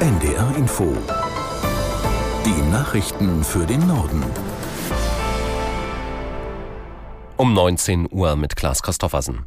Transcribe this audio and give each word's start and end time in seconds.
NDR 0.00 0.56
Info. 0.56 0.96
Die 2.46 2.70
Nachrichten 2.72 3.44
für 3.44 3.66
den 3.66 3.86
Norden. 3.86 4.24
Um 7.36 7.52
19 7.52 8.08
Uhr 8.10 8.34
mit 8.34 8.56
Klaas 8.56 8.82
Christoffersen. 8.82 9.44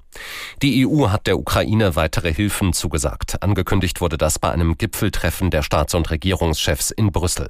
Die 0.62 0.86
EU 0.86 1.10
hat 1.10 1.26
der 1.26 1.39
Ukraine 1.39 1.96
weitere 1.96 2.31
Hilfen 2.31 2.71
zugesagt. 2.71 3.42
Angekündigt 3.42 4.00
wurde 4.00 4.20
das 4.20 4.38
bei 4.38 4.52
einem 4.52 4.78
Gipfeltreffen 4.78 5.49
der 5.49 5.63
Staats- 5.63 5.96
und 5.96 6.12
Regierungschefs 6.12 6.92
in 6.92 7.12
Brüssel. 7.12 7.49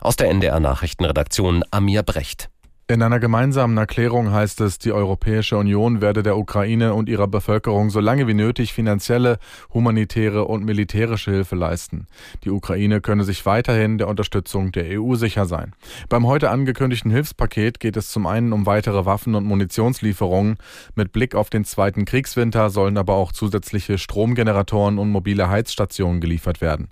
Aus 0.00 0.14
der 0.14 0.28
NDR 0.28 0.60
Nachrichtenredaktion 0.60 1.64
Amir 1.72 2.04
Brecht. 2.04 2.50
In 2.90 3.02
einer 3.02 3.20
gemeinsamen 3.20 3.76
Erklärung 3.76 4.32
heißt 4.32 4.62
es, 4.62 4.78
die 4.78 4.92
Europäische 4.92 5.58
Union 5.58 6.00
werde 6.00 6.22
der 6.22 6.38
Ukraine 6.38 6.94
und 6.94 7.10
ihrer 7.10 7.28
Bevölkerung 7.28 7.90
so 7.90 8.00
lange 8.00 8.26
wie 8.28 8.32
nötig 8.32 8.72
finanzielle, 8.72 9.38
humanitäre 9.74 10.46
und 10.46 10.64
militärische 10.64 11.30
Hilfe 11.30 11.54
leisten. 11.54 12.06
Die 12.44 12.50
Ukraine 12.50 13.02
könne 13.02 13.24
sich 13.24 13.44
weiterhin 13.44 13.98
der 13.98 14.08
Unterstützung 14.08 14.72
der 14.72 14.98
EU 14.98 15.16
sicher 15.16 15.44
sein. 15.44 15.74
Beim 16.08 16.26
heute 16.26 16.48
angekündigten 16.48 17.10
Hilfspaket 17.10 17.78
geht 17.78 17.98
es 17.98 18.08
zum 18.10 18.26
einen 18.26 18.54
um 18.54 18.64
weitere 18.64 19.04
Waffen- 19.04 19.34
und 19.34 19.44
Munitionslieferungen. 19.44 20.56
Mit 20.94 21.12
Blick 21.12 21.34
auf 21.34 21.50
den 21.50 21.66
zweiten 21.66 22.06
Kriegswinter 22.06 22.70
sollen 22.70 22.96
aber 22.96 23.16
auch 23.16 23.32
zusätzliche 23.32 23.98
Stromgeneratoren 23.98 24.98
und 24.98 25.10
mobile 25.10 25.50
Heizstationen 25.50 26.22
geliefert 26.22 26.62
werden. 26.62 26.88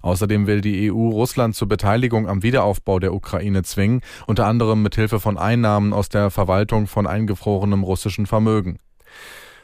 Außerdem 0.00 0.46
will 0.46 0.60
die 0.60 0.92
EU 0.92 1.08
Russland 1.08 1.56
zur 1.56 1.66
Beteiligung 1.66 2.28
am 2.28 2.44
Wiederaufbau 2.44 3.00
der 3.00 3.12
Ukraine 3.12 3.64
zwingen, 3.64 4.02
unter 4.28 4.46
anderem 4.46 4.84
mit 4.84 4.94
Hilfe 4.94 5.18
von 5.18 5.39
Einnahmen 5.40 5.92
aus 5.92 6.08
der 6.08 6.30
Verwaltung 6.30 6.86
von 6.86 7.06
eingefrorenem 7.06 7.82
russischen 7.82 8.26
Vermögen. 8.26 8.78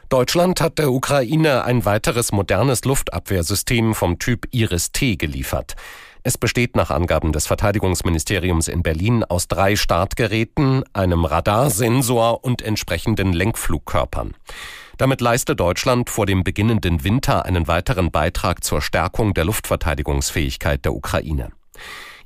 Deutschland 0.09 0.61
hat 0.61 0.79
der 0.79 0.93
Ukraine 0.93 1.65
ein 1.65 1.85
weiteres 1.85 2.31
modernes 2.31 2.85
Luftabwehrsystem 2.85 3.95
vom 3.95 4.19
Typ 4.19 4.47
Iris-T 4.53 5.17
geliefert. 5.17 5.75
Es 6.23 6.39
besteht 6.39 6.75
nach 6.75 6.91
Angaben 6.91 7.33
des 7.33 7.47
Verteidigungsministeriums 7.47 8.67
in 8.67 8.83
Berlin 8.83 9.23
aus 9.23 9.47
drei 9.47 9.77
Startgeräten, 9.77 10.83
einem 10.93 11.25
Radarsensor 11.25 12.43
und 12.43 12.63
entsprechenden 12.63 13.33
Lenkflugkörpern. 13.33 14.35
Damit 14.97 15.21
leiste 15.21 15.55
Deutschland 15.55 16.09
vor 16.11 16.27
dem 16.27 16.43
beginnenden 16.43 17.05
Winter 17.05 17.45
einen 17.45 17.69
weiteren 17.69 18.11
Beitrag 18.11 18.65
zur 18.65 18.81
Stärkung 18.83 19.35
der 19.35 19.45
Luftverteidigungsfähigkeit 19.45 20.85
der 20.85 20.95
Ukraine. 20.95 21.51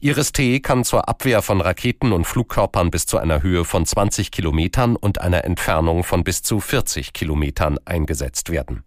Iris-T 0.02 0.60
kann 0.60 0.84
zur 0.84 1.08
Abwehr 1.08 1.42
von 1.42 1.60
Raketen 1.60 2.12
und 2.12 2.24
Flugkörpern 2.24 2.90
bis 2.90 3.04
zu 3.04 3.18
einer 3.18 3.42
Höhe 3.42 3.64
von 3.66 3.84
20 3.84 4.30
Kilometern 4.30 4.96
und 4.96 5.20
einer 5.20 5.44
Entfernung 5.44 6.04
von 6.04 6.24
bis 6.24 6.42
zu 6.42 6.60
40 6.60 7.12
Kilometern 7.12 7.78
eingesetzt 7.84 8.50
werden. 8.50 8.82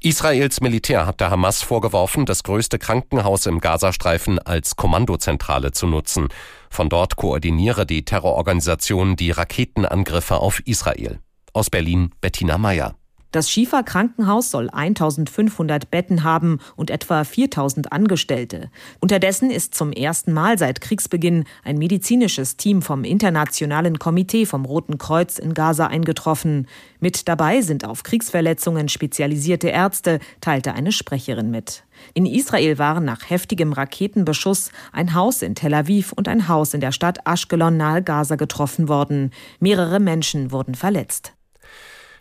Israels 0.00 0.60
Militär 0.60 1.06
hat 1.06 1.20
der 1.20 1.30
Hamas 1.30 1.62
vorgeworfen, 1.62 2.26
das 2.26 2.42
größte 2.42 2.78
Krankenhaus 2.78 3.46
im 3.46 3.60
Gazastreifen 3.60 4.38
als 4.38 4.76
Kommandozentrale 4.76 5.72
zu 5.72 5.86
nutzen. 5.86 6.28
Von 6.68 6.88
dort 6.88 7.16
koordiniere 7.16 7.86
die 7.86 8.04
Terrororganisation 8.04 9.16
die 9.16 9.30
Raketenangriffe 9.30 10.36
auf 10.36 10.60
Israel. 10.66 11.20
Aus 11.52 11.70
Berlin 11.70 12.10
Bettina 12.20 12.58
Meyer. 12.58 12.96
Das 13.34 13.50
Schiefer 13.50 13.82
Krankenhaus 13.82 14.52
soll 14.52 14.70
1500 14.70 15.90
Betten 15.90 16.22
haben 16.22 16.60
und 16.76 16.88
etwa 16.88 17.24
4000 17.24 17.90
Angestellte. 17.90 18.70
Unterdessen 19.00 19.50
ist 19.50 19.74
zum 19.74 19.90
ersten 19.90 20.32
Mal 20.32 20.56
seit 20.56 20.80
Kriegsbeginn 20.80 21.42
ein 21.64 21.76
medizinisches 21.76 22.56
Team 22.56 22.80
vom 22.80 23.02
Internationalen 23.02 23.98
Komitee 23.98 24.46
vom 24.46 24.64
Roten 24.64 24.98
Kreuz 24.98 25.40
in 25.40 25.52
Gaza 25.52 25.88
eingetroffen. 25.88 26.68
Mit 27.00 27.26
dabei 27.26 27.60
sind 27.60 27.84
auf 27.84 28.04
Kriegsverletzungen 28.04 28.88
spezialisierte 28.88 29.66
Ärzte, 29.66 30.20
teilte 30.40 30.72
eine 30.74 30.92
Sprecherin 30.92 31.50
mit. 31.50 31.82
In 32.12 32.26
Israel 32.26 32.78
waren 32.78 33.04
nach 33.04 33.30
heftigem 33.30 33.72
Raketenbeschuss 33.72 34.70
ein 34.92 35.12
Haus 35.12 35.42
in 35.42 35.56
Tel 35.56 35.74
Aviv 35.74 36.12
und 36.12 36.28
ein 36.28 36.46
Haus 36.46 36.72
in 36.72 36.80
der 36.80 36.92
Stadt 36.92 37.18
Ashkelon 37.24 37.76
nahe 37.76 38.00
Gaza 38.00 38.36
getroffen 38.36 38.86
worden. 38.88 39.32
Mehrere 39.58 39.98
Menschen 39.98 40.52
wurden 40.52 40.76
verletzt. 40.76 41.32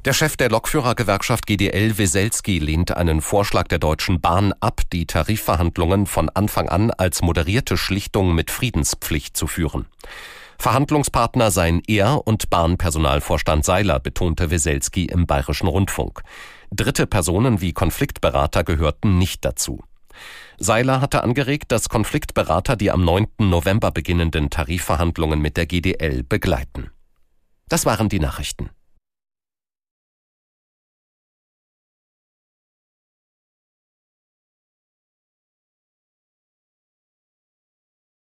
Der 0.06 0.12
Chef 0.12 0.36
der 0.36 0.50
Lokführergewerkschaft 0.50 1.48
GDL 1.48 1.98
Weselski 1.98 2.60
lehnt 2.60 2.98
einen 2.98 3.22
Vorschlag 3.22 3.70
der 3.70 3.80
Deutschen 3.80 4.20
Bahn 4.20 4.54
ab, 4.60 4.82
die 4.92 5.06
Tarifverhandlungen 5.06 6.08
von 6.08 6.28
Anfang 6.28 6.68
an 6.68 6.92
als 6.92 7.22
moderierte 7.22 7.78
Schlichtung 7.78 8.36
mit 8.36 8.52
Friedenspflicht 8.52 9.38
zu 9.38 9.48
führen. 9.48 9.86
Verhandlungspartner 10.58 11.52
seien 11.52 11.82
er 11.88 12.28
und 12.28 12.50
Bahnpersonalvorstand 12.50 13.64
Seiler, 13.64 14.02
betonte 14.02 14.52
Weselski 14.52 15.06
im 15.06 15.26
Bayerischen 15.26 15.68
Rundfunk. 15.68 16.22
Dritte 16.70 17.08
Personen 17.08 17.62
wie 17.62 17.72
Konfliktberater 17.72 18.66
gehörten 18.66 19.18
nicht 19.18 19.46
dazu. 19.46 19.86
Seiler 20.58 21.00
hatte 21.00 21.24
angeregt, 21.24 21.72
dass 21.72 21.88
Konfliktberater 21.88 22.76
die 22.76 22.92
am 22.92 23.06
9. 23.06 23.28
November 23.40 23.92
beginnenden 23.92 24.50
Tarifverhandlungen 24.50 25.40
mit 25.40 25.56
der 25.56 25.66
GDL 25.66 26.24
begleiten. 26.24 26.92
Das 27.70 27.86
waren 27.86 28.10
die 28.10 28.20
Nachrichten. 28.20 28.70